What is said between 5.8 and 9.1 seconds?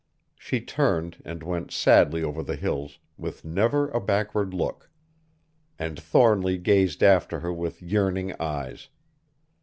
Thornly gazed after her with yearning eyes.